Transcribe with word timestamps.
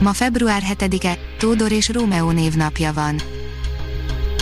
Ma 0.00 0.12
február 0.12 0.62
7-e, 0.72 1.18
Tódor 1.38 1.72
és 1.72 1.88
Rómeó 1.88 2.30
névnapja 2.30 2.92
van. 2.92 3.20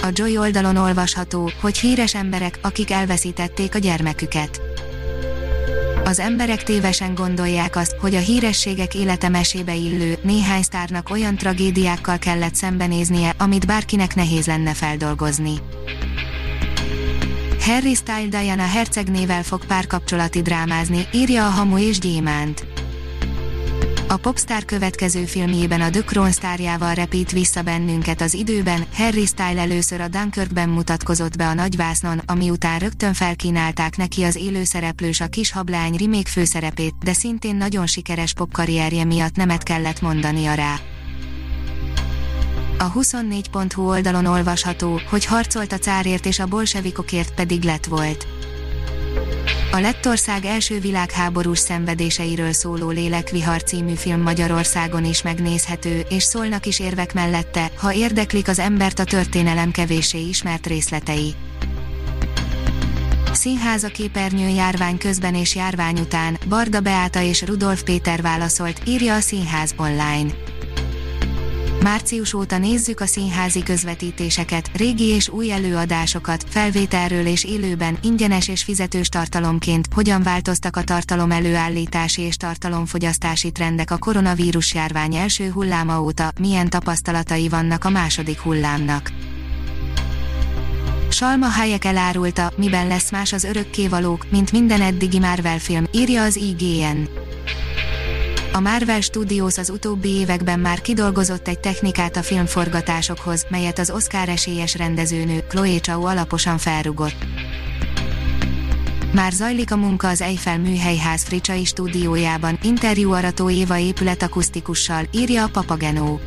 A 0.02 0.08
Joy 0.12 0.38
oldalon 0.38 0.76
olvasható, 0.76 1.50
hogy 1.60 1.78
híres 1.78 2.14
emberek, 2.14 2.58
akik 2.62 2.90
elveszítették 2.90 3.74
a 3.74 3.78
gyermeküket. 3.78 4.60
Az 6.04 6.18
emberek 6.18 6.62
tévesen 6.62 7.14
gondolják 7.14 7.76
azt, 7.76 7.96
hogy 8.00 8.14
a 8.14 8.18
hírességek 8.18 8.94
élete 8.94 9.28
mesébe 9.28 9.74
illő, 9.74 10.18
néhány 10.22 10.62
sztárnak 10.62 11.10
olyan 11.10 11.36
tragédiákkal 11.36 12.18
kellett 12.18 12.54
szembenéznie, 12.54 13.34
amit 13.38 13.66
bárkinek 13.66 14.14
nehéz 14.14 14.46
lenne 14.46 14.74
feldolgozni. 14.74 15.54
Harry 17.60 17.94
Style 17.94 18.40
Diana 18.40 18.66
hercegnével 18.66 19.42
fog 19.42 19.64
párkapcsolati 19.64 20.42
drámázni, 20.42 21.06
írja 21.12 21.46
a 21.46 21.50
Hamu 21.50 21.78
és 21.78 21.98
Gyémánt. 21.98 22.77
A 24.10 24.16
Popstar 24.16 24.64
következő 24.64 25.24
filmjében 25.24 25.80
a 25.80 25.90
The 25.90 26.00
Crown 26.00 26.30
sztárjával 26.30 26.94
repít 26.94 27.30
vissza 27.30 27.62
bennünket 27.62 28.20
az 28.20 28.34
időben, 28.34 28.84
Harry 28.94 29.26
Style 29.26 29.60
először 29.60 30.00
a 30.00 30.08
Dunkirkben 30.08 30.68
mutatkozott 30.68 31.36
be 31.36 31.46
a 31.46 31.54
nagyvásznon, 31.54 32.20
ami 32.26 32.50
után 32.50 32.78
rögtön 32.78 33.12
felkínálták 33.12 33.96
neki 33.96 34.22
az 34.22 34.36
élőszereplős 34.36 35.20
a 35.20 35.26
kis 35.26 35.52
hablány 35.52 35.96
remake 35.96 36.30
főszerepét, 36.30 36.94
de 37.04 37.12
szintén 37.12 37.56
nagyon 37.56 37.86
sikeres 37.86 38.32
popkarrierje 38.32 39.04
miatt 39.04 39.36
nemet 39.36 39.62
kellett 39.62 40.00
mondania 40.00 40.54
rá. 40.54 40.74
A 42.78 42.92
24.hu 42.92 43.88
oldalon 43.88 44.26
olvasható, 44.26 45.00
hogy 45.10 45.24
harcolt 45.24 45.72
a 45.72 45.78
cárért 45.78 46.26
és 46.26 46.38
a 46.38 46.46
bolsevikokért 46.46 47.34
pedig 47.34 47.62
lett 47.62 47.84
volt. 47.84 48.26
A 49.70 49.80
Lettország 49.80 50.44
első 50.44 50.80
világháborús 50.80 51.58
szenvedéseiről 51.58 52.52
szóló 52.52 52.90
Lélekvihar 52.90 53.62
című 53.62 53.94
film 53.94 54.20
Magyarországon 54.20 55.04
is 55.04 55.22
megnézhető, 55.22 56.04
és 56.08 56.22
szólnak 56.22 56.66
is 56.66 56.80
érvek 56.80 57.14
mellette, 57.14 57.70
ha 57.76 57.92
érdeklik 57.92 58.48
az 58.48 58.58
embert 58.58 58.98
a 58.98 59.04
történelem 59.04 59.70
kevéssé 59.70 60.18
ismert 60.18 60.66
részletei. 60.66 61.34
Színháza 63.32 63.88
képernyő 63.88 64.48
járvány 64.48 64.98
közben 64.98 65.34
és 65.34 65.54
járvány 65.54 65.98
után, 65.98 66.38
Barda 66.48 66.80
Beáta 66.80 67.22
és 67.22 67.42
Rudolf 67.42 67.82
Péter 67.82 68.22
válaszolt, 68.22 68.80
írja 68.86 69.14
a 69.14 69.20
Színház 69.20 69.74
online. 69.76 70.30
Március 71.82 72.34
óta 72.34 72.58
nézzük 72.58 73.00
a 73.00 73.06
színházi 73.06 73.62
közvetítéseket, 73.62 74.70
régi 74.76 75.04
és 75.04 75.28
új 75.28 75.52
előadásokat, 75.52 76.44
felvételről 76.48 77.26
és 77.26 77.44
élőben, 77.44 77.98
ingyenes 78.02 78.48
és 78.48 78.62
fizetős 78.62 79.08
tartalomként, 79.08 79.86
hogyan 79.94 80.22
változtak 80.22 80.76
a 80.76 80.82
tartalom 80.82 81.30
előállítási 81.30 82.22
és 82.22 82.36
tartalomfogyasztási 82.36 83.52
trendek 83.52 83.90
a 83.90 83.98
koronavírus 83.98 84.74
járvány 84.74 85.14
első 85.14 85.50
hulláma 85.50 86.02
óta, 86.02 86.32
milyen 86.40 86.68
tapasztalatai 86.68 87.48
vannak 87.48 87.84
a 87.84 87.90
második 87.90 88.38
hullámnak. 88.38 89.12
Salma 91.08 91.46
Hayek 91.46 91.84
elárulta, 91.84 92.52
miben 92.56 92.86
lesz 92.86 93.10
más 93.10 93.32
az 93.32 93.44
örökkévalók, 93.44 94.30
mint 94.30 94.52
minden 94.52 94.80
eddigi 94.80 95.18
Marvel 95.18 95.58
film, 95.58 95.86
írja 95.92 96.22
az 96.22 96.36
IGN. 96.36 97.08
A 98.58 98.60
Marvel 98.60 99.00
Studios 99.00 99.58
az 99.58 99.70
utóbbi 99.70 100.08
években 100.08 100.60
már 100.60 100.80
kidolgozott 100.80 101.48
egy 101.48 101.58
technikát 101.58 102.16
a 102.16 102.22
filmforgatásokhoz, 102.22 103.46
melyet 103.48 103.78
az 103.78 103.90
Oscar 103.90 104.28
esélyes 104.28 104.76
rendezőnő, 104.76 105.44
Chloe 105.48 105.78
Zhao 105.82 106.04
alaposan 106.04 106.58
felrugott. 106.58 107.26
Már 109.12 109.32
zajlik 109.32 109.72
a 109.72 109.76
munka 109.76 110.08
az 110.08 110.20
Eiffel 110.20 110.58
műhelyház 110.58 111.22
Fricsai 111.22 111.64
stúdiójában, 111.64 112.58
interjú 112.62 113.12
arató 113.12 113.50
Éva 113.50 113.78
épület 113.78 114.22
akusztikussal, 114.22 115.04
írja 115.12 115.44
a 115.44 115.48
Papagenó. 115.48 116.20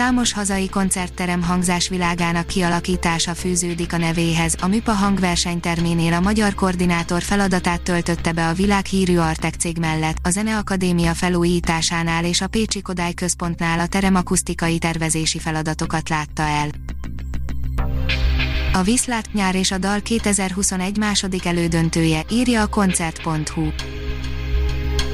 Számos 0.00 0.32
hazai 0.32 0.68
koncertterem 0.68 1.42
hangzásvilágának 1.42 2.46
kialakítása 2.46 3.34
fűződik 3.34 3.92
a 3.92 3.96
nevéhez. 3.96 4.54
A 4.60 4.66
MIPA 4.66 4.92
hangversenyterménél 4.92 6.12
a 6.12 6.20
magyar 6.20 6.54
koordinátor 6.54 7.22
feladatát 7.22 7.82
töltötte 7.82 8.32
be 8.32 8.48
a 8.48 8.52
világhírű 8.52 9.16
Artek 9.16 9.54
cég 9.54 9.78
mellett, 9.78 10.16
a 10.22 10.30
Zeneakadémia 10.30 11.14
felújításánál 11.14 12.24
és 12.24 12.40
a 12.40 12.46
Pécsi 12.46 12.82
Kodály 12.82 13.14
Központnál 13.14 13.80
a 13.80 13.86
teremakusztikai 13.86 14.78
tervezési 14.78 15.38
feladatokat 15.38 16.08
látta 16.08 16.42
el. 16.42 16.68
A 18.72 18.82
Viszlát 18.82 19.32
nyár 19.32 19.54
és 19.54 19.70
a 19.70 19.78
dal 19.78 20.00
2021 20.00 20.98
második 20.98 21.44
elődöntője, 21.44 22.24
írja 22.30 22.62
a 22.62 22.66
koncert.hu. 22.66 23.68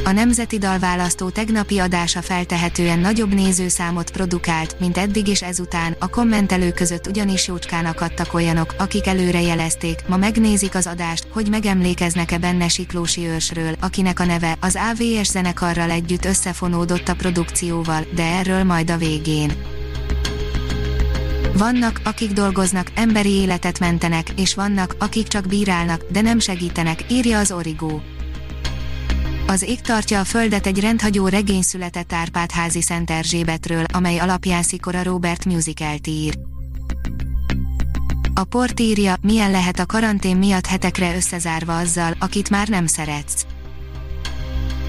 A 0.07 0.13
Nemzeti 0.13 0.59
Dalválasztó 0.59 1.29
tegnapi 1.29 1.79
adása 1.79 2.23
feltehetően 2.23 2.99
nagyobb 2.99 3.35
nézőszámot 3.35 4.11
produkált, 4.11 4.77
mint 4.81 4.97
eddig 4.97 5.29
és 5.29 5.43
ezután, 5.43 5.97
a 5.99 6.09
kommentelők 6.09 6.75
között 6.75 7.07
ugyanis 7.07 7.47
jócskán 7.47 7.85
akadtak 7.85 8.35
olyanok, 8.35 8.75
akik 8.79 9.07
előre 9.07 9.41
jelezték, 9.41 9.99
ma 10.09 10.17
megnézik 10.17 10.75
az 10.75 10.87
adást, 10.87 11.27
hogy 11.31 11.49
megemlékeznek-e 11.51 12.39
benne 12.39 12.69
Siklósi 12.69 13.27
őrsről, 13.27 13.75
akinek 13.81 14.21
a 14.21 14.25
neve 14.25 14.57
az 14.61 14.79
AVS 14.91 15.29
zenekarral 15.29 15.91
együtt 15.91 16.25
összefonódott 16.25 17.09
a 17.09 17.15
produkcióval, 17.15 18.07
de 18.15 18.25
erről 18.25 18.65
majd 18.65 18.91
a 18.91 18.97
végén. 18.97 19.53
Vannak, 21.53 22.01
akik 22.05 22.31
dolgoznak, 22.31 22.91
emberi 22.95 23.31
életet 23.31 23.79
mentenek, 23.79 24.27
és 24.37 24.55
vannak, 24.55 24.97
akik 24.99 25.27
csak 25.27 25.47
bírálnak, 25.47 26.03
de 26.11 26.21
nem 26.21 26.39
segítenek, 26.39 27.05
írja 27.09 27.39
az 27.39 27.53
Origo. 27.53 28.01
Az 29.49 29.63
ég 29.63 29.81
tartja 29.81 30.21
a 30.21 30.25
földet 30.25 30.67
egy 30.67 30.81
rendhagyó 30.81 31.29
regény 31.29 31.63
született 31.63 32.13
Árpádházi 32.13 32.83
Szent 32.83 33.11
Erzsébetről, 33.11 33.85
amely 33.93 34.19
alapján 34.19 34.63
Szikora 34.63 35.03
Robert 35.03 35.45
musical 35.45 35.97
ír. 36.05 36.39
A 38.35 38.45
port 38.45 38.81
írja, 38.81 39.17
milyen 39.23 39.51
lehet 39.51 39.79
a 39.79 39.87
karantén 39.87 40.37
miatt 40.37 40.67
hetekre 40.67 41.17
összezárva 41.17 41.79
azzal, 41.79 42.15
akit 42.19 42.51
már 42.51 42.69
nem 42.69 42.87
szeretsz. 42.87 43.47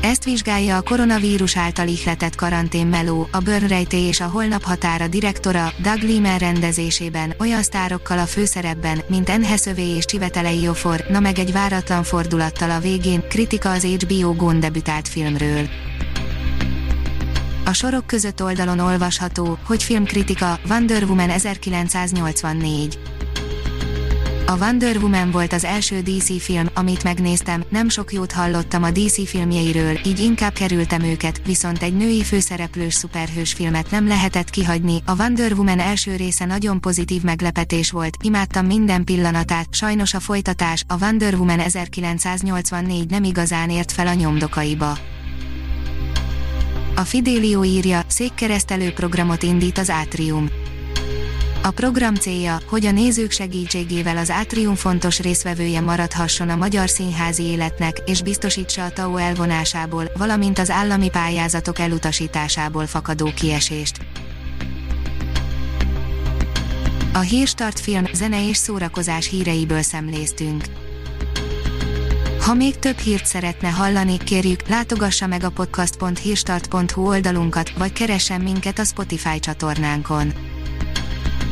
Ezt 0.02 0.24
vizsgálja 0.24 0.78
a 0.78 0.82
koronavírus 0.82 1.58
által 1.58 1.88
ihletett 1.88 2.36
karantén 2.36 2.88
meló, 2.88 3.28
a 3.32 3.40
Börnrejté 3.40 4.08
és 4.08 4.20
a 4.20 4.28
Holnap 4.28 4.64
határa 4.64 5.08
direktora, 5.08 5.74
Doug 5.82 6.02
Liman 6.02 6.38
rendezésében, 6.38 7.34
olyan 7.40 7.64
sztárokkal 7.64 8.20
a 8.20 8.26
főszerepben, 8.26 9.02
mint 9.08 9.30
Enheszövé 9.30 9.96
és 9.96 10.06
Csivetelei 10.06 10.62
Jofor, 10.62 11.06
na 11.10 11.20
meg 11.20 11.40
egy 11.40 11.52
váratlan 11.52 12.04
fordulattal 12.04 12.72
a 12.72 12.80
végén, 12.80 13.28
kritika 13.28 13.72
az 13.72 13.84
HBO 13.84 14.34
Gón 14.34 14.60
debütált 14.60 15.08
filmről. 15.08 15.68
A 17.66 17.74
sorok 17.74 18.08
között 18.08 18.44
oldalon 18.44 18.80
olvasható, 18.80 19.58
hogy 19.64 19.84
filmkritika, 19.84 20.60
Wonder 20.70 21.04
Woman 21.04 21.30
1984. 21.30 23.17
A 24.50 24.58
Wonder 24.58 24.98
Woman 24.98 25.32
volt 25.32 25.54
az 25.54 25.64
első 25.64 26.02
DC 26.02 26.42
film, 26.42 26.68
amit 26.74 27.04
megnéztem, 27.04 27.64
nem 27.70 27.90
sok 27.90 28.14
jót 28.14 28.32
hallottam 28.32 28.84
a 28.84 28.92
DC 28.92 29.28
filmjeiről, 29.28 30.00
így 30.06 30.20
inkább 30.20 30.54
kerültem 30.54 31.02
őket, 31.02 31.42
viszont 31.46 31.84
egy 31.84 31.94
női 31.94 32.24
főszereplős 32.24 32.94
szuperhős 32.94 33.54
filmet 33.54 33.92
nem 33.92 34.08
lehetett 34.08 34.50
kihagyni. 34.50 35.02
A 35.06 35.16
Wonder 35.16 35.54
Woman 35.54 35.80
első 35.80 36.16
része 36.16 36.46
nagyon 36.46 36.82
pozitív 36.82 37.22
meglepetés 37.22 37.92
volt, 37.92 38.18
imádtam 38.24 38.66
minden 38.66 39.04
pillanatát, 39.04 39.68
sajnos 39.72 40.14
a 40.14 40.20
folytatás, 40.20 40.84
a 40.88 40.98
Wonder 41.02 41.34
Woman 41.34 41.60
1984 41.60 43.10
nem 43.10 43.24
igazán 43.24 43.70
ért 43.70 43.92
fel 43.92 44.08
a 44.08 44.14
nyomdokaiba. 44.14 44.98
A 46.96 47.02
Fidelio 47.02 47.64
írja, 47.64 48.02
székkeresztelő 48.08 48.92
programot 48.92 49.44
indít 49.44 49.78
az 49.78 49.90
Átrium. 49.90 50.50
A 51.68 51.72
program 51.72 52.16
célja, 52.16 52.60
hogy 52.66 52.86
a 52.86 52.92
nézők 52.92 53.32
segítségével 53.32 54.18
az 54.18 54.30
átrium 54.30 54.76
fontos 54.76 55.20
részvevője 55.20 55.82
maradhasson 55.82 56.50
a 56.50 56.56
magyar 56.56 56.90
színházi 56.90 57.44
életnek, 57.44 57.98
és 58.06 58.22
biztosítsa 58.22 58.84
a 58.84 58.90
TAO 58.90 59.18
elvonásából, 59.18 60.12
valamint 60.18 60.60
az 60.60 60.70
állami 60.70 61.10
pályázatok 61.10 61.80
elutasításából 61.80 62.86
fakadó 62.86 63.32
kiesést. 63.36 63.98
A 67.14 67.20
Hírstart 67.20 67.80
film, 67.80 68.06
zene 68.14 68.48
és 68.48 68.58
szórakozás 68.58 69.30
híreiből 69.30 69.82
szemléztünk. 69.82 70.64
Ha 72.42 72.54
még 72.54 72.80
több 72.80 72.98
hírt 72.98 73.26
szeretne 73.26 73.70
hallani, 73.70 74.18
kérjük, 74.18 74.68
látogassa 74.68 75.28
meg 75.28 75.44
a 75.44 75.50
podcast.hírstart.hu 75.50 77.08
oldalunkat, 77.08 77.72
vagy 77.78 77.94
keressen 77.94 78.42
minket 78.42 78.80
a 78.80 78.84
Spotify 78.84 79.40
csatornánkon. 79.40 80.34